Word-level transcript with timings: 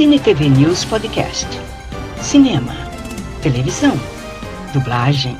Cine 0.00 0.18
TV 0.18 0.48
News 0.48 0.82
Podcast. 0.86 1.46
Cinema, 2.22 2.72
televisão, 3.42 3.92
dublagem, 4.72 5.36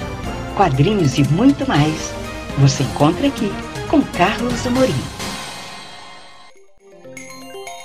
quadrinhos 0.54 1.16
e 1.16 1.24
muito 1.32 1.66
mais. 1.66 2.12
Você 2.58 2.82
encontra 2.82 3.26
aqui 3.26 3.50
com 3.88 4.02
Carlos 4.02 4.66
Amorim. 4.66 4.92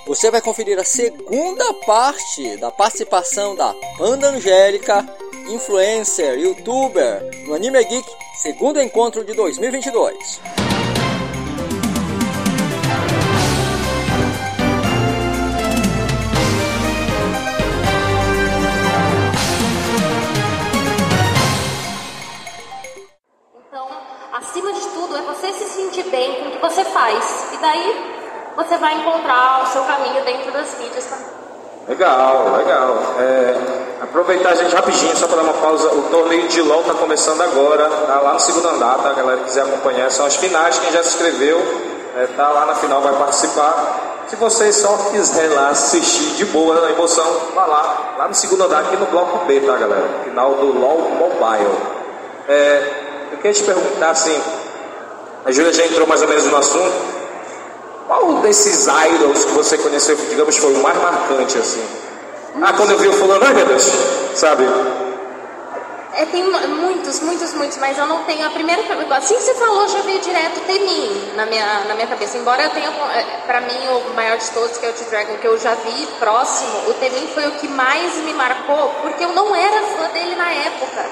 Você 0.06 0.30
vai 0.30 0.42
conferir 0.42 0.78
a 0.78 0.84
segunda 0.84 1.64
parte 1.86 2.58
da 2.58 2.70
participação 2.70 3.56
da 3.56 3.74
Panda 3.98 4.32
Angélica, 4.32 5.08
influencer, 5.48 6.38
youtuber, 6.38 7.24
no 7.48 7.54
Anime 7.54 7.82
Geek, 7.86 8.10
segundo 8.42 8.82
encontro 8.82 9.24
de 9.24 9.34
2022. 9.34 10.42
Daí 27.66 28.16
você 28.56 28.78
vai 28.78 28.94
encontrar 28.96 29.64
o 29.64 29.68
seu 29.68 29.82
caminho 29.84 30.24
dentro 30.24 30.52
das 30.52 30.78
mídias 30.78 31.06
também. 31.06 31.26
Legal, 31.88 32.56
legal. 32.58 32.98
É, 33.20 33.56
aproveitar 34.02 34.56
gente 34.56 34.74
rapidinho, 34.74 35.16
só 35.16 35.28
para 35.28 35.38
dar 35.38 35.44
uma 35.44 35.54
pausa. 35.54 35.88
O 35.90 36.04
torneio 36.04 36.48
de 36.48 36.62
LOL 36.62 36.82
está 36.82 36.94
começando 36.94 37.42
agora, 37.42 37.90
tá 37.90 38.20
lá 38.22 38.34
no 38.34 38.40
segundo 38.40 38.68
andar, 38.68 38.98
tá? 39.00 39.10
A 39.10 39.14
galera 39.14 39.40
que 39.40 39.46
quiser 39.46 39.64
acompanhar, 39.64 40.10
são 40.12 40.26
as 40.26 40.36
finais, 40.36 40.80
quem 40.80 40.92
já 40.92 41.04
se 41.04 41.16
inscreveu, 41.16 41.60
é, 42.18 42.28
tá 42.38 42.50
lá 42.50 42.66
na 42.66 42.76
final, 42.76 43.02
vai 43.02 43.14
participar. 43.14 44.24
Se 44.28 44.36
você 44.36 44.74
só 44.74 44.98
quiser 45.12 45.50
lá 45.54 45.70
assistir 45.70 46.36
de 46.36 46.46
boa 46.46 46.82
na 46.82 46.90
emoção, 46.92 47.26
vá 47.54 47.66
lá, 47.66 48.16
lá 48.18 48.28
no 48.28 48.34
segundo 48.34 48.64
andar, 48.64 48.80
aqui 48.80 48.98
no 48.98 49.06
bloco 49.08 49.46
B, 49.46 49.60
tá 49.62 49.76
galera? 49.76 50.08
Final 50.24 50.56
do 50.56 50.80
LOL 50.80 51.10
Mobile. 51.12 51.78
É, 52.48 53.30
eu 53.32 53.38
queria 53.38 53.54
te 53.54 53.64
perguntar 53.64 54.10
assim, 54.10 54.42
a 55.46 55.52
Júlia 55.52 55.72
já 55.72 55.86
entrou 55.86 56.08
mais 56.08 56.22
ou 56.24 56.28
menos 56.28 56.46
no 56.46 56.58
assunto. 56.58 57.15
Qual 58.08 58.36
desses 58.42 58.88
idols 58.88 59.46
que 59.46 59.52
você 59.52 59.78
conheceu, 59.78 60.16
digamos 60.30 60.58
foi 60.58 60.74
o 60.74 60.84
mais 60.84 60.98
marcante 61.02 61.58
assim? 61.58 61.84
Ah, 62.62 62.72
quando 62.74 62.92
eu 62.92 62.98
vi 63.00 63.08
o 63.08 63.14
fulano, 63.14 63.44
ai 63.44 63.54
meu 63.54 63.66
Deus, 63.66 63.92
sabe? 64.36 64.64
É, 66.14 66.26
tem 66.28 66.44
muitos, 66.44 67.20
muitos, 67.20 67.54
muitos, 67.54 67.78
mas 67.78 67.98
eu 67.98 68.06
não 68.06 68.24
tenho 68.24 68.48
a 68.48 68.50
primeira. 68.50 68.82
Assim 69.18 69.36
que 69.36 69.42
você 69.42 69.56
falou, 69.56 69.86
já 69.90 70.02
veio 70.02 70.22
direto 70.22 70.62
Temin 70.62 71.34
na 71.36 71.46
minha, 71.46 71.84
na 71.90 71.96
minha 71.96 72.08
cabeça. 72.08 72.38
Embora 72.38 72.64
eu 72.64 72.70
tenha, 72.70 72.88
é, 72.88 73.24
pra 73.46 73.60
mim, 73.60 73.88
o 73.90 74.14
maior 74.14 74.38
de 74.38 74.50
todos, 74.52 74.78
que 74.78 74.86
é 74.86 74.90
o 74.90 74.94
T-Dragon, 74.94 75.36
que 75.38 75.48
eu 75.48 75.58
já 75.58 75.74
vi 75.74 76.08
próximo, 76.18 76.90
o 76.90 76.94
Temin 76.94 77.28
foi 77.34 77.48
o 77.48 77.52
que 77.54 77.68
mais 77.68 78.16
me 78.20 78.34
marcou, 78.34 78.94
porque 79.02 79.26
eu 79.26 79.34
não 79.34 79.54
era 79.54 79.82
fã 79.82 80.08
dele 80.14 80.36
na 80.36 80.50
época. 80.52 81.06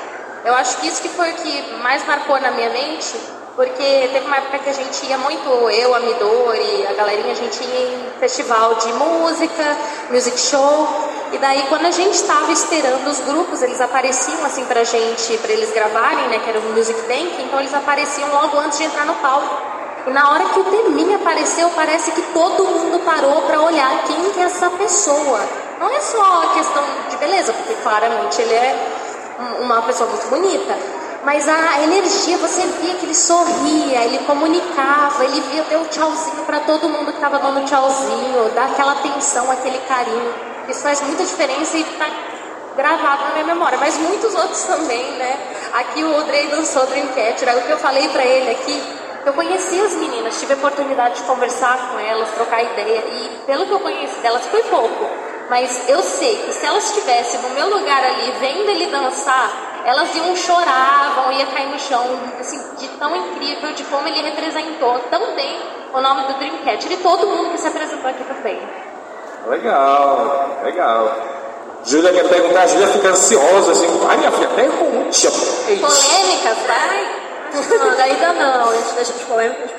Eu 0.46 0.54
acho 0.56 0.78
que 0.78 0.88
isso 0.88 1.02
que 1.02 1.10
foi 1.10 1.32
o 1.32 1.36
que 1.36 1.74
mais 1.82 2.06
marcou 2.08 2.40
na 2.40 2.52
minha 2.52 2.70
mente, 2.70 3.14
porque 3.56 4.10
teve 4.12 4.26
uma 4.26 4.38
época 4.38 4.60
que 4.60 4.70
a 4.70 4.74
gente 4.74 5.06
ia 5.06 5.18
muito, 5.18 5.48
eu, 5.70 5.94
a 5.94 6.00
Midori, 6.00 6.88
a 6.88 6.94
galerinha, 6.94 7.32
a 7.32 7.36
gente 7.36 7.64
ia 7.64 7.96
em 7.96 8.20
festival 8.20 8.76
de 8.76 8.92
música, 8.94 9.78
music 10.10 10.40
show, 10.40 10.88
e 11.32 11.38
daí 11.38 11.64
quando 11.70 11.86
a 11.86 11.92
gente 11.92 12.16
estava 12.16 12.52
esperando 12.52 13.08
os 13.08 13.20
grupos, 13.20 13.62
eles 13.62 13.80
apareciam 13.80 14.44
assim 14.46 14.66
pra 14.66 14.84
gente, 14.84 15.38
pra 15.38 15.52
eles 15.52 15.72
gravarem, 15.72 16.28
né, 16.30 16.40
que 16.44 16.50
era 16.50 16.60
o 16.60 16.64
Music 16.74 17.00
Bank, 17.02 17.44
então 17.44 17.60
eles 17.60 17.74
apareciam 17.74 18.30
logo 18.32 18.58
antes 18.58 18.80
de 18.80 18.86
entrar 18.86 19.06
no 19.06 19.14
palco. 19.16 19.74
E 20.06 20.10
na 20.10 20.32
hora 20.32 20.46
que 20.46 20.60
o 20.60 20.64
Temin 20.66 21.14
apareceu, 21.14 21.70
parece 21.76 22.12
que 22.12 22.22
todo 22.34 22.66
mundo 22.66 23.00
parou 23.06 23.44
para 23.44 23.62
olhar 23.62 24.04
quem 24.04 24.32
que 24.32 24.40
é 24.40 24.44
essa 24.44 24.70
pessoa. 24.72 25.40
Não 25.80 25.90
é 25.90 26.02
só 26.02 26.44
a 26.44 26.54
questão 26.56 26.84
de 27.10 27.18
beleza, 27.18 27.54
porque 27.54 27.74
claramente 27.82 28.42
ele 28.42 28.54
é 28.54 28.76
uma 29.62 29.82
pessoa 29.84 30.10
muito 30.10 30.28
bonita, 30.28 30.78
mas 31.24 31.48
a 31.48 31.82
energia, 31.84 32.38
você 32.38 32.62
via 32.82 32.96
que 32.96 33.06
ele 33.06 33.16
sorria, 33.16 34.04
ele 34.04 34.20
comunicava, 34.26 35.24
ele 35.24 35.40
via 35.42 35.64
deu 35.64 35.86
tchauzinho 35.88 36.44
para 36.46 36.60
todo 36.62 36.90
mundo 36.90 37.12
que 37.12 37.18
estava 37.18 37.40
dando 37.40 37.66
tchauzinho, 37.66 38.52
dá 38.54 38.66
aquela 38.66 38.92
atenção, 38.94 39.50
aquele 39.50 39.78
carinho. 39.88 40.34
Isso 40.68 40.82
faz 40.82 41.02
muita 41.02 41.24
diferença 41.24 41.78
e 41.78 41.82
está 41.82 42.08
gravado 42.76 43.24
na 43.24 43.32
minha 43.32 43.46
memória, 43.46 43.78
mas 43.78 43.98
muitos 43.98 44.34
outros 44.36 44.64
também, 44.64 45.12
né? 45.14 45.38
Aqui 45.74 46.04
o 46.04 46.14
Audrey 46.14 46.48
dançou 46.48 46.86
Dreamcatcher, 46.88 47.58
o 47.58 47.62
que 47.62 47.72
eu 47.72 47.78
falei 47.78 48.10
para 48.10 48.24
ele 48.24 48.52
aqui, 48.52 48.84
eu 49.26 49.34
conheci 49.34 49.80
as 49.80 49.94
meninas, 49.94 50.40
tive 50.40 50.54
a 50.54 50.58
oportunidade 50.58 51.16
de 51.16 51.22
conversar 51.24 51.90
com 51.90 52.00
elas, 52.00 52.30
trocar 52.32 52.62
ideia, 52.64 53.00
e 53.00 53.42
pelo 53.46 53.66
que 53.66 53.72
eu 53.72 53.80
conheci 53.80 54.20
delas 54.20 54.46
foi 54.48 54.64
pouco, 54.64 55.08
mas 55.50 55.88
eu 55.88 56.02
sei 56.02 56.36
que 56.44 56.54
se 56.54 56.66
elas 56.66 56.86
estivessem 56.86 57.40
no 57.42 57.50
meu 57.52 57.70
lugar 57.70 58.04
ali, 58.04 58.34
vendo 58.40 58.70
ele 58.70 58.88
dançar, 58.88 59.73
elas 59.86 60.16
iam 60.16 60.36
chorar, 60.36 61.14
vão 61.16 61.32
ia 61.32 61.46
cair 61.48 61.70
no 61.70 61.80
chão, 61.80 62.06
assim, 62.40 62.60
de 62.78 62.88
tão 62.98 63.16
incrível, 63.16 63.74
de 63.74 63.84
como 63.86 64.08
ele 64.08 64.22
representou 64.22 65.00
tão 65.10 65.36
bem 65.36 65.60
o 65.94 66.02
nome 66.02 66.28
do 66.28 66.34
Dreamcatcher 66.34 66.92
e 66.92 66.98
todo 66.98 67.28
mundo 67.28 67.52
que 67.52 67.60
se 67.60 67.68
apresentou 67.68 68.10
aqui 68.10 68.24
também. 68.24 68.60
Legal, 69.48 70.60
legal. 70.64 71.18
Júlia 71.84 72.14
quer 72.14 72.28
perguntar, 72.30 72.68
Júlia 72.68 72.88
fica 72.88 73.10
ansiosa, 73.10 73.72
assim, 73.74 73.88
ai 74.08 74.18
minha 74.18 74.32
filha, 74.32 74.50
pergunte. 74.50 75.28
Polêmicas, 75.30 76.58
vai? 76.66 77.24
Não, 77.54 78.04
ainda 78.04 78.34
não, 78.34 78.70
a 78.72 78.76
gente 78.76 78.96
deixa 78.96 79.14
as 79.14 79.22
polêmicas 79.22 79.70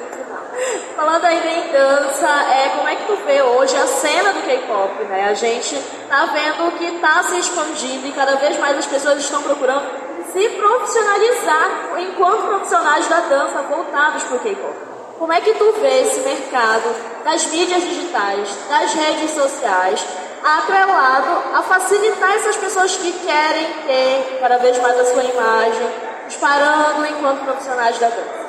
Falando 0.97 1.25
ainda 1.25 1.47
em 1.47 1.72
dança, 1.72 2.28
é, 2.28 2.69
como 2.76 2.88
é 2.88 2.97
que 2.97 3.06
tu 3.06 3.16
vê 3.26 3.42
hoje 3.42 3.76
a 3.76 3.87
cena 3.87 4.32
do 4.32 4.42
K-pop, 4.42 5.04
né? 5.04 5.28
A 5.31 5.34
gente 5.34 5.76
tá 6.09 6.26
vendo 6.26 6.78
que 6.78 6.98
tá 6.98 7.22
se 7.25 7.38
expandindo 7.38 8.06
e 8.06 8.12
cada 8.12 8.37
vez 8.37 8.59
mais 8.59 8.78
as 8.78 8.87
pessoas 8.87 9.19
estão 9.19 9.42
procurando 9.42 9.87
se 10.32 10.48
profissionalizar 10.50 11.70
enquanto 11.98 12.47
profissionais 12.47 13.06
da 13.09 13.20
dança 13.20 13.62
voltados 13.62 14.22
para 14.25 14.37
o 14.37 14.41
K-pop. 14.41 14.75
Como 15.19 15.32
é 15.32 15.41
que 15.41 15.54
tu 15.54 15.72
vê 15.81 16.03
esse 16.03 16.20
mercado 16.20 16.94
das 17.25 17.47
mídias 17.47 17.82
digitais, 17.82 18.48
das 18.69 18.92
redes 18.94 19.31
sociais, 19.31 20.04
atrelado 20.42 21.56
a 21.56 21.62
facilitar 21.62 22.34
essas 22.34 22.56
pessoas 22.56 22.97
que 22.97 23.12
querem 23.12 23.66
ter 23.86 24.38
cada 24.41 24.59
vez 24.59 24.76
mais 24.78 24.98
a 24.98 25.04
sua 25.04 25.25
imagem, 25.25 25.88
disparando 26.26 27.06
enquanto 27.06 27.44
profissionais 27.44 27.98
da 27.98 28.09
dança? 28.09 28.44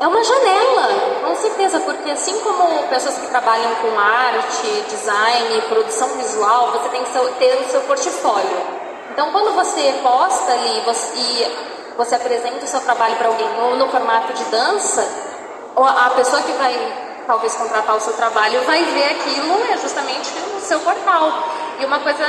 É 0.00 0.06
uma 0.06 0.24
janela, 0.24 0.88
com 1.30 1.36
certeza, 1.36 1.78
porque 1.80 2.10
assim 2.10 2.36
como 2.40 2.88
pessoas 2.88 3.16
que 3.18 3.26
trabalham 3.28 3.72
com 3.76 3.96
arte, 3.96 4.84
design, 4.88 5.62
produção 5.68 6.08
visual, 6.16 6.72
você 6.72 6.88
tem 6.88 7.04
que 7.04 7.10
ter 7.38 7.54
o 7.54 7.70
seu 7.70 7.80
portfólio. 7.82 8.58
Então, 9.12 9.30
quando 9.30 9.54
você 9.54 9.94
posta 10.02 10.50
ali 10.50 10.80
você, 10.80 11.16
e 11.16 11.94
você 11.96 12.16
apresenta 12.16 12.64
o 12.64 12.66
seu 12.66 12.80
trabalho 12.80 13.14
para 13.14 13.28
alguém 13.28 13.48
ou 13.60 13.76
no 13.76 13.88
formato 13.88 14.32
de 14.32 14.42
dança, 14.46 15.06
a 15.76 16.10
pessoa 16.16 16.42
que 16.42 16.52
vai 16.52 16.74
talvez 17.28 17.54
contratar 17.54 17.96
o 17.96 18.00
seu 18.00 18.14
trabalho 18.14 18.60
vai 18.62 18.82
ver 18.86 19.04
aquilo 19.04 19.72
é 19.72 19.76
justamente 19.76 20.32
no 20.52 20.60
seu 20.60 20.80
portal. 20.80 21.44
E 21.78 21.84
uma 21.84 22.00
coisa 22.00 22.26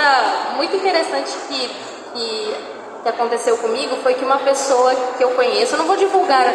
muito 0.57 0.75
interessante 0.75 1.31
que, 1.47 1.67
que, 2.13 2.55
que 3.01 3.09
aconteceu 3.09 3.57
comigo 3.57 3.95
foi 4.03 4.13
que 4.13 4.23
uma 4.23 4.37
pessoa 4.37 4.93
que 5.17 5.23
eu 5.23 5.31
conheço, 5.31 5.73
eu 5.73 5.79
não 5.79 5.87
vou 5.87 5.95
divulgar 5.95 6.45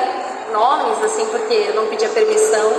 nomes, 0.53 1.03
assim, 1.05 1.27
porque 1.27 1.55
eu 1.55 1.75
não 1.75 1.87
pedia 1.87 2.09
permissão. 2.09 2.73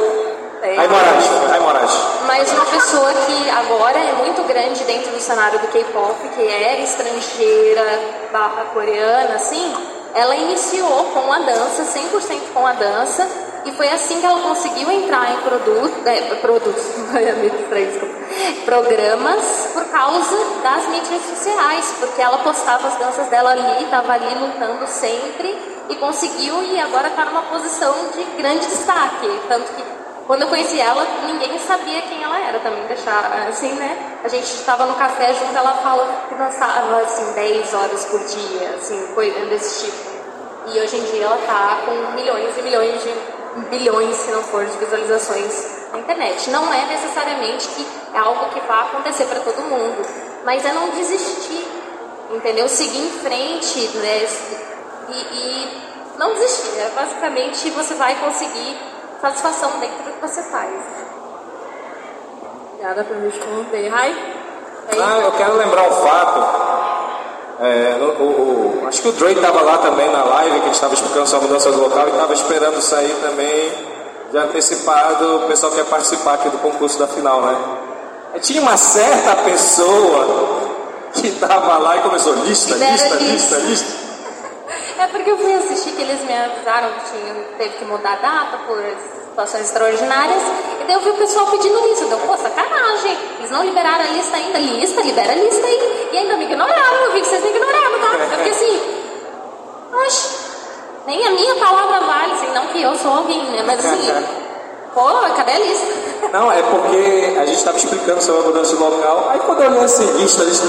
É, 0.62 0.78
Ai 0.78 0.88
Moraes, 0.88 1.26
Ai 1.52 1.60
Moraes. 1.60 1.92
Mas 2.26 2.52
uma 2.52 2.66
pessoa 2.66 3.14
que 3.14 3.50
agora 3.50 3.98
é 3.98 4.14
muito 4.14 4.44
grande 4.44 4.84
dentro 4.86 5.12
do 5.12 5.20
cenário 5.20 5.60
do 5.60 5.68
K-pop, 5.68 6.16
que 6.30 6.42
é 6.42 6.82
estrangeira, 6.82 8.00
barra 8.32 8.66
coreana, 8.74 9.36
assim, 9.36 9.74
ela 10.16 10.36
iniciou 10.36 11.06
com 11.14 11.32
a 11.32 11.40
dança, 11.40 11.84
100% 11.84 12.54
com 12.54 12.66
a 12.66 12.74
dança, 12.74 13.28
e 13.68 13.72
foi 13.74 13.90
assim 13.90 14.22
que 14.22 14.26
ela 14.26 14.40
conseguiu 14.40 14.90
entrar 14.90 15.30
em 15.30 15.42
produto, 15.42 16.08
é, 16.08 16.22
produtos, 16.36 16.84
programas 18.64 19.70
por 19.74 19.84
causa 19.86 20.38
das 20.64 20.88
mídias 20.88 21.22
sociais, 21.24 21.94
porque 22.00 22.22
ela 22.22 22.38
postava 22.38 22.88
as 22.88 22.96
danças 22.96 23.28
dela 23.28 23.52
ali, 23.52 23.84
estava 23.84 24.14
ali 24.14 24.34
lutando 24.36 24.88
sempre 24.88 25.54
e 25.90 25.96
conseguiu 25.96 26.64
e 26.64 26.80
agora 26.80 27.10
está 27.10 27.26
numa 27.26 27.42
posição 27.44 27.94
de 28.16 28.24
grande 28.42 28.66
destaque. 28.68 29.28
Tanto 29.50 29.74
que 29.74 29.84
quando 30.26 30.44
eu 30.44 30.48
conheci 30.48 30.80
ela, 30.80 31.06
ninguém 31.26 31.60
sabia 31.60 32.02
quem 32.04 32.24
ela 32.24 32.40
era 32.40 32.60
também, 32.60 32.86
deixar 32.88 33.48
assim, 33.50 33.74
né? 33.74 34.20
A 34.24 34.30
gente 34.30 34.46
estava 34.46 34.86
no 34.86 34.96
café 34.96 35.34
junto, 35.34 35.56
ela 35.56 35.74
fala 35.74 36.26
que 36.30 36.36
dançava 36.36 37.02
assim 37.02 37.34
10 37.34 37.74
horas 37.74 38.06
por 38.06 38.20
dia, 38.22 38.76
assim, 38.78 39.08
coisa 39.14 39.46
desse 39.48 39.86
tipo. 39.86 40.18
E 40.74 40.80
hoje 40.80 40.98
em 40.98 41.04
dia 41.04 41.26
ela 41.26 41.38
está 41.38 41.80
com 41.86 42.16
milhões 42.16 42.58
e 42.58 42.62
milhões 42.62 43.02
de 43.02 43.37
bilhões, 43.70 44.16
se 44.16 44.32
não 44.32 44.44
for, 44.44 44.66
de 44.66 44.78
visualizações 44.78 45.88
na 45.92 46.00
internet. 46.00 46.50
Não 46.50 46.74
é 46.74 46.86
necessariamente 46.86 47.68
que 47.70 47.88
é 48.14 48.20
algo 48.20 48.50
que 48.50 48.60
vai 48.62 48.82
acontecer 48.82 49.26
para 49.26 49.40
todo 49.40 49.62
mundo, 49.64 50.06
mas 50.46 50.66
é 50.66 50.72
não 50.74 50.90
desistir, 50.90 51.68
entendeu? 52.32 52.68
Seguir 52.68 53.00
em 53.00 53.12
frente, 53.20 53.80
né? 53.98 54.28
e, 55.10 55.14
e 55.14 56.18
não 56.18 56.34
desistir. 56.34 56.80
É, 56.80 56.92
basicamente, 56.96 57.70
você 57.72 57.94
vai 57.96 58.16
conseguir 58.16 58.78
satisfação 59.22 59.72
dentro 59.80 60.04
do 60.04 60.12
que 60.12 60.22
você 60.22 60.42
faz. 60.44 60.72
Obrigada 62.74 63.04
por 63.04 63.18
me 63.18 63.30
responder. 63.30 63.88
Rai? 63.90 64.36
Ah, 65.00 65.20
eu 65.20 65.32
quero 65.34 65.58
lembrar 65.58 65.90
um 65.90 65.92
fato. 65.92 66.77
É, 67.60 67.98
o, 68.00 68.22
o, 68.22 68.88
acho 68.88 69.02
que 69.02 69.08
o 69.08 69.12
Drake 69.14 69.40
estava 69.40 69.62
lá 69.62 69.80
também 69.80 70.12
na 70.12 70.24
live, 70.24 70.52
que 70.52 70.62
a 70.62 70.66
gente 70.66 70.76
estava 70.76 70.94
explicando 70.94 71.28
sua 71.28 71.40
mudança 71.40 71.72
do 71.72 71.82
local 71.82 72.08
e 72.08 72.12
estava 72.12 72.34
esperando 72.34 72.80
sair 72.82 73.16
também 73.22 73.72
de 74.32 74.38
antecipado. 74.38 75.38
O 75.38 75.48
pessoal 75.48 75.72
quer 75.72 75.86
participar 75.86 76.36
aqui 76.36 76.50
do 76.50 76.60
concurso 76.60 77.00
da 77.00 77.08
final, 77.08 77.42
né? 77.42 77.58
E 78.36 78.40
tinha 78.40 78.62
uma 78.62 78.78
certa 78.78 79.36
pessoa 79.38 80.68
que 81.14 81.28
estava 81.30 81.78
lá 81.78 81.98
e 81.98 82.02
começou 82.02 82.34
lista, 82.46 82.76
lista, 82.76 83.16
lista, 83.16 83.56
lista. 83.58 84.08
É 85.00 85.08
porque 85.08 85.32
eu 85.32 85.38
fui 85.38 85.54
assistir 85.54 85.92
que 85.92 86.02
eles 86.02 86.22
me 86.24 86.34
avisaram 86.38 86.90
que 86.90 87.12
tinha, 87.12 87.34
teve 87.58 87.78
que 87.78 87.86
mudar 87.86 88.14
a 88.14 88.16
data 88.18 88.58
por 88.68 88.78
situações 89.38 89.66
extraordinárias. 89.66 90.42
E 90.82 90.86
daí 90.86 90.96
eu 90.96 91.02
vi 91.02 91.10
o 91.12 91.14
pessoal 91.14 91.46
pedindo 91.48 91.78
isso. 91.90 92.06
Deu, 92.06 92.18
pô, 92.18 92.36
sacanagem. 92.38 93.16
Eles 93.38 93.52
não 93.52 93.64
liberaram 93.64 94.04
a 94.04 94.08
lista 94.08 94.36
ainda. 94.36 94.58
Lista, 94.58 95.02
libera 95.02 95.32
a 95.32 95.36
lista 95.36 95.64
aí. 95.64 96.10
E 96.12 96.18
ainda 96.18 96.38
me 96.38 96.46
ignoraram. 96.46 96.98
Eu 97.06 97.12
vi 97.14 97.22
que 97.22 97.28
vocês 97.28 97.44
me 97.44 97.50
ignoraram, 97.50 98.00
tá? 98.00 98.18
Eu 98.18 98.30
fiquei 98.30 98.52
assim, 98.52 98.82
oxe, 99.94 100.30
nem 101.06 101.28
a 101.28 101.32
minha 101.32 101.56
palavra 101.56 102.00
vale, 102.00 102.34
assim, 102.34 102.52
não 102.52 102.68
que 102.68 102.82
eu 102.82 102.96
sou 102.96 103.12
alguém, 103.12 103.44
né? 103.52 103.64
Mas 103.64 103.86
assim, 103.86 104.12
pô, 104.96 105.06
cadê 105.36 105.52
a 105.52 105.60
lista? 105.60 105.86
Não, 106.34 106.52
é 106.52 106.64
porque 106.64 107.38
a 107.40 107.46
gente 107.46 107.60
estava 107.60 107.78
explicando 107.78 108.24
sobre 108.24 108.42
a 108.42 108.46
mudança 108.46 108.76
local. 108.76 109.30
Aí 109.30 109.40
quando 109.40 109.62
eu 109.62 109.70
olhei 109.70 109.84
assim, 109.84 110.12
lista, 110.18 110.44
lista. 110.44 110.68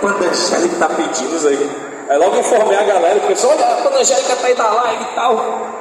Quanta 0.00 0.24
Angélica 0.24 0.76
tá 0.80 0.88
pedindo 0.88 1.36
isso 1.36 1.46
aí? 1.46 1.91
Aí 2.12 2.18
logo 2.18 2.36
informei 2.36 2.76
a 2.76 2.82
galera, 2.82 3.16
o 3.16 3.26
pessoal, 3.26 3.54
olha, 3.54 3.64
a 3.64 4.00
Angélica 4.00 4.36
tá 4.36 4.46
aí 4.46 4.54
da 4.54 4.68
live 4.68 5.02
e 5.02 5.14
tal. 5.14 5.34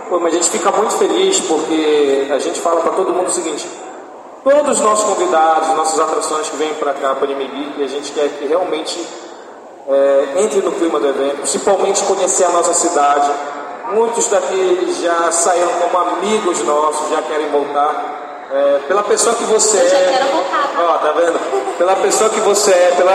Pô, 0.07 0.17
mas 0.17 0.33
a 0.33 0.37
gente 0.37 0.49
fica 0.49 0.71
muito 0.71 0.95
feliz 0.95 1.41
porque 1.41 2.27
a 2.31 2.39
gente 2.39 2.57
fala 2.61 2.79
para 2.79 2.93
todo 2.93 3.13
mundo 3.13 3.27
o 3.27 3.31
seguinte: 3.31 3.67
todos 4.41 4.77
os 4.77 4.79
nossos 4.79 5.03
convidados, 5.03 5.67
nossas 5.75 5.99
atrações 5.99 6.49
que 6.49 6.55
vêm 6.55 6.73
para 6.75 6.93
cá, 6.93 7.15
para 7.15 7.29
Inimigui, 7.29 7.83
a 7.83 7.87
gente 7.87 8.13
quer 8.13 8.29
que 8.29 8.45
realmente 8.45 9.05
é, 9.89 10.27
entre 10.37 10.61
no 10.61 10.71
clima 10.71 11.01
do 11.01 11.09
evento, 11.09 11.39
principalmente 11.39 12.01
conhecer 12.03 12.45
a 12.45 12.49
nossa 12.49 12.73
cidade. 12.75 13.29
Muitos 13.91 14.27
daqueles 14.27 15.01
já 15.01 15.29
saíram 15.33 15.67
como 15.81 15.97
amigos 15.97 16.63
nossos, 16.63 17.09
já 17.09 17.21
querem 17.23 17.49
voltar. 17.49 18.47
É, 18.53 18.79
pela 18.87 19.03
pessoa 19.03 19.35
que 19.35 19.43
você 19.43 19.77
Eu 19.77 19.89
já 19.89 19.97
é. 19.97 20.11
quero 20.13 20.25
voltar, 20.29 20.71
tá? 20.75 20.81
Ó, 20.81 20.97
tá 20.97 21.11
vendo? 21.11 21.77
Pela 21.77 21.95
pessoa 21.97 22.29
que 22.29 22.39
você 22.39 22.71
é, 22.71 22.93
pela, 22.95 23.11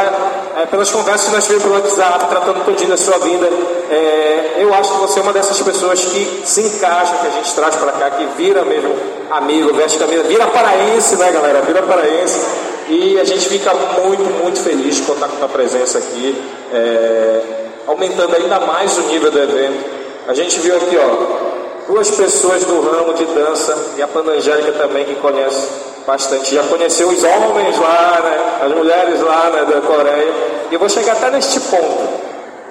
é, 0.56 0.64
pelas 0.64 0.90
conversas 0.90 1.28
que 1.28 1.34
nós 1.34 1.44
tivemos 1.44 1.64
pelo 1.64 1.74
WhatsApp, 1.74 2.28
tratando 2.30 2.64
todinho 2.64 2.88
da 2.88 2.96
sua 2.96 3.18
vida, 3.18 3.46
é, 3.90 4.56
eu 4.58 4.72
acho 4.72 4.90
que 4.90 4.98
você 5.00 5.18
é 5.18 5.22
uma 5.22 5.32
dessas 5.32 5.60
pessoas 5.60 6.02
que 6.02 6.42
se 6.46 6.62
encaixa, 6.62 7.14
que 7.16 7.26
a 7.26 7.30
gente 7.30 7.54
traz 7.54 7.76
pra 7.76 7.92
cá, 7.92 8.10
que 8.10 8.24
vira 8.38 8.64
mesmo 8.64 8.94
amigo, 9.30 9.74
veste 9.74 9.98
camisa, 9.98 10.22
vira 10.22 10.46
paraense, 10.46 11.16
né, 11.16 11.30
galera? 11.30 11.60
Vira 11.60 11.82
paraense. 11.82 12.40
E 12.88 13.20
a 13.20 13.24
gente 13.24 13.48
fica 13.48 13.74
muito, 13.74 14.22
muito 14.42 14.60
feliz 14.60 14.96
de 14.96 15.02
contar 15.02 15.28
com 15.28 15.34
a 15.34 15.38
tua 15.40 15.48
presença 15.48 15.98
aqui, 15.98 16.42
é, 16.72 17.40
aumentando 17.86 18.34
ainda 18.34 18.58
mais 18.60 18.96
o 18.96 19.02
nível 19.02 19.30
do 19.30 19.38
evento. 19.38 19.84
A 20.26 20.32
gente 20.32 20.58
viu 20.60 20.74
aqui, 20.76 20.96
ó, 20.96 21.45
duas 21.86 22.10
pessoas 22.10 22.64
do 22.64 22.80
ramo 22.80 23.14
de 23.14 23.24
dança 23.26 23.76
e 23.96 24.02
a 24.02 24.08
Panangélica 24.08 24.72
também 24.72 25.04
que 25.04 25.14
conhece 25.16 25.68
bastante. 26.06 26.54
Já 26.54 26.62
conheceu 26.64 27.08
os 27.08 27.22
homens 27.22 27.78
lá, 27.78 28.20
né? 28.24 28.66
As 28.66 28.72
mulheres 28.72 29.20
lá 29.20 29.50
né, 29.50 29.64
da 29.64 29.80
Coreia. 29.80 30.32
E 30.70 30.74
eu 30.74 30.78
vou 30.78 30.88
chegar 30.88 31.12
até 31.12 31.30
neste 31.30 31.60
ponto. 31.60 32.08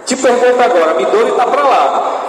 Te 0.05 0.15
pergunto 0.15 0.61
agora, 0.61 0.91
a 0.91 0.93
Midori 0.93 1.29
está 1.29 1.45
para 1.45 1.63
lá. 1.63 2.21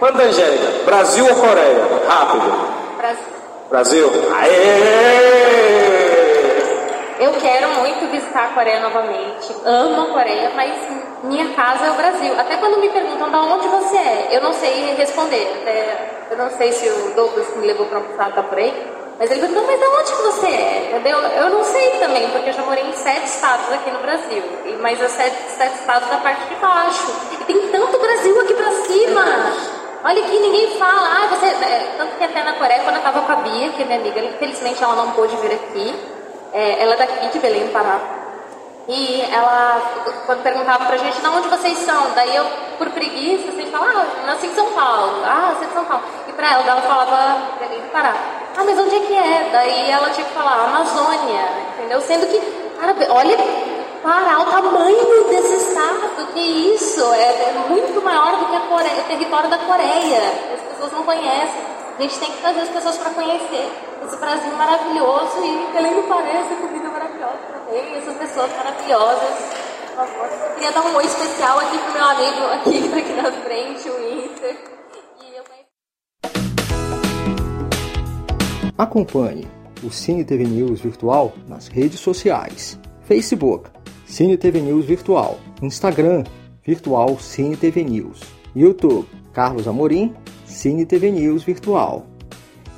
Panangélica, 0.00 0.84
Brasil 0.84 1.26
ou 1.26 1.34
Coreia? 1.36 1.84
Rápido. 2.06 2.52
Brasil. 2.98 3.24
Brasil? 3.70 4.10
Aê! 4.34 5.83
Eu 7.18 7.32
quero 7.34 7.68
muito 7.74 8.10
visitar 8.10 8.46
a 8.46 8.48
Coreia 8.48 8.80
novamente. 8.80 9.54
Amo 9.64 10.02
a 10.02 10.06
Coreia, 10.06 10.50
mas 10.56 10.72
minha 11.22 11.48
casa 11.54 11.86
é 11.86 11.90
o 11.90 11.94
Brasil. 11.94 12.34
Até 12.38 12.56
quando 12.56 12.78
me 12.80 12.88
perguntam 12.88 13.30
de 13.30 13.36
onde 13.36 13.68
você 13.68 13.96
é, 13.96 14.28
eu 14.32 14.42
não 14.42 14.52
sei 14.52 14.94
responder. 14.94 15.60
Até, 15.62 16.26
eu 16.30 16.36
não 16.36 16.50
sei 16.50 16.72
se 16.72 16.88
o 16.88 17.14
Douglas 17.14 17.46
que 17.48 17.58
me 17.58 17.66
levou 17.66 17.86
para 17.86 17.98
almoçar 17.98 18.30
está 18.30 18.42
por 18.42 18.58
aí. 18.58 18.72
Mas 19.16 19.30
ele 19.30 19.40
perguntou, 19.40 19.64
mas 19.64 19.78
de 19.78 19.86
onde 19.86 20.12
que 20.12 20.22
você 20.22 20.46
é? 20.46 20.88
Entendeu? 20.90 21.18
Eu 21.18 21.50
não 21.50 21.62
sei 21.62 21.90
também, 22.00 22.28
porque 22.30 22.50
eu 22.50 22.52
já 22.52 22.62
morei 22.62 22.84
em 22.84 22.92
sete 22.94 23.26
estados 23.26 23.72
aqui 23.72 23.90
no 23.92 24.00
Brasil. 24.00 24.42
Mas 24.80 25.00
os 25.00 25.12
sete, 25.12 25.36
sete 25.56 25.74
estados 25.76 26.08
da 26.08 26.16
parte 26.16 26.44
de 26.48 26.56
baixo. 26.56 27.12
E 27.32 27.44
tem 27.44 27.68
tanto 27.68 27.96
Brasil 27.98 28.40
aqui 28.40 28.54
pra 28.54 28.72
cima. 28.72 29.24
Olha 30.04 30.22
aqui, 30.22 30.38
ninguém 30.38 30.78
fala. 30.78 31.08
Ah, 31.08 31.26
você. 31.28 31.46
é, 31.46 31.94
tanto 31.96 32.16
que 32.16 32.24
até 32.24 32.42
na 32.42 32.54
Coreia, 32.54 32.82
quando 32.82 32.96
eu 32.96 33.02
tava 33.02 33.20
com 33.20 33.32
a 33.32 33.36
Bia, 33.36 33.70
que 33.70 33.82
é 33.82 33.84
minha 33.86 34.00
amiga, 34.00 34.20
infelizmente 34.20 34.82
ela 34.82 34.96
não 34.96 35.12
pôde 35.12 35.36
vir 35.36 35.52
aqui. 35.52 35.94
É, 36.54 36.80
ela 36.82 36.94
é 36.94 36.96
daqui 36.96 37.28
de 37.30 37.38
Belém, 37.40 37.66
Pará. 37.72 37.98
E 38.86 39.22
ela, 39.22 39.80
quando 40.24 40.44
perguntava 40.44 40.84
pra 40.84 40.96
gente, 40.96 41.20
de 41.20 41.26
onde 41.26 41.48
vocês 41.48 41.78
são? 41.78 42.12
Daí 42.14 42.36
eu, 42.36 42.46
por 42.78 42.88
preguiça, 42.90 43.48
assim, 43.48 43.70
falava, 43.72 44.02
ah, 44.02 44.26
nasci 44.26 44.46
em 44.46 44.54
São 44.54 44.66
Paulo. 44.72 45.20
Ah, 45.24 45.52
você 45.52 45.64
é 45.64 45.68
de 45.68 45.74
São 45.74 45.84
Paulo. 45.84 46.04
E 46.28 46.32
pra 46.32 46.52
ela, 46.52 46.62
ela 46.64 46.80
falava 46.82 47.58
Belém 47.58 47.80
do 47.80 47.90
Pará. 47.90 48.14
Ah, 48.56 48.62
mas 48.64 48.78
onde 48.78 48.94
é 48.94 49.00
que 49.00 49.14
é? 49.14 49.48
Daí 49.50 49.90
ela 49.90 50.10
tinha 50.10 50.24
que 50.24 50.32
falar 50.32 50.66
Amazônia, 50.66 51.42
entendeu? 51.76 52.00
Sendo 52.02 52.26
que, 52.28 52.38
cara, 52.78 52.94
olha 53.10 53.36
Pará, 54.00 54.38
o 54.42 54.46
tamanho 54.46 55.24
desse 55.30 55.54
estado, 55.54 56.28
que 56.32 56.40
isso? 56.74 57.02
É, 57.14 57.48
é 57.48 57.64
muito 57.68 58.00
maior 58.00 58.36
do 58.36 58.46
que 58.46 58.68
Coreia, 58.68 59.00
o 59.00 59.04
território 59.04 59.50
da 59.50 59.58
Coreia. 59.58 60.22
As 60.54 60.60
pessoas 60.60 60.92
não 60.92 61.02
conhecem. 61.02 61.74
A 61.98 62.02
gente 62.02 62.18
tem 62.18 62.30
que 62.30 62.38
trazer 62.38 62.60
as 62.60 62.68
pessoas 62.68 62.96
para 62.98 63.10
conhecer 63.10 63.72
esse 64.06 64.16
Brasil 64.16 64.52
maravilhoso 64.56 65.44
e, 65.44 65.76
além 65.76 65.94
do 65.94 66.02
parece, 66.08 66.54
comida 66.56 66.88
maravilhosa 66.88 67.38
também, 67.52 67.96
essas 67.96 68.16
pessoas 68.16 68.50
maravilhosas. 68.56 69.64
Eu 69.96 70.54
queria 70.54 70.72
dar 70.72 70.82
um 70.82 70.96
oi 70.96 71.04
especial 71.04 71.58
aqui 71.60 71.78
pro 71.78 71.92
meu 71.92 72.04
amigo 72.04 72.44
aqui, 72.52 72.92
aqui 72.98 73.12
na 73.14 73.32
frente, 73.32 73.88
o 73.88 74.24
Inter. 74.24 74.74
Acompanhe 78.76 79.48
o 79.84 79.90
Cine 79.90 80.24
TV 80.24 80.44
News 80.44 80.80
Virtual 80.80 81.32
nas 81.46 81.68
redes 81.68 82.00
sociais: 82.00 82.78
Facebook, 83.04 83.70
Cine 84.04 84.36
TV 84.36 84.60
News 84.60 84.84
Virtual, 84.84 85.38
Instagram, 85.62 86.24
Virtual 86.62 87.16
Cine 87.20 87.56
TV 87.56 87.84
News, 87.84 88.20
YouTube, 88.54 89.08
Carlos 89.32 89.68
Amorim, 89.68 90.12
Cine 90.44 90.84
TV 90.84 91.12
News 91.12 91.44
Virtual. 91.44 92.13